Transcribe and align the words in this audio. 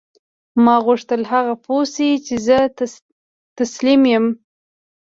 ما 0.63 0.75
غوښتل 0.85 1.21
هغه 1.33 1.53
پوه 1.65 1.83
شي 1.93 2.09
چې 2.25 2.35
زه 2.47 2.57
تسلیم 3.59 4.01
یم 4.13 4.25